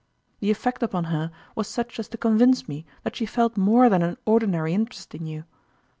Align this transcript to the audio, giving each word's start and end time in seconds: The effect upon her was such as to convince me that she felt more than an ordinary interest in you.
The 0.39 0.49
effect 0.49 0.81
upon 0.81 1.03
her 1.13 1.29
was 1.53 1.67
such 1.67 1.99
as 1.99 2.07
to 2.07 2.17
convince 2.17 2.67
me 2.67 2.87
that 3.03 3.15
she 3.15 3.27
felt 3.27 3.55
more 3.55 3.87
than 3.87 4.01
an 4.01 4.17
ordinary 4.25 4.73
interest 4.73 5.13
in 5.13 5.27
you. 5.27 5.43